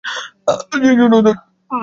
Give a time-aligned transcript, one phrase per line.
[0.71, 1.77] সেইজন্যই তো আসিয়াছি।